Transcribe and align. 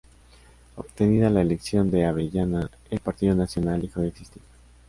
Obtenida 0.77 1.29
la 1.29 1.41
elección 1.41 1.91
de 1.91 2.07
Avellaneda 2.07 2.71
el 2.89 2.99
Partido 3.01 3.35
Nacional 3.35 3.81
dejó 3.83 4.01
de 4.01 4.07
existir. 4.07 4.41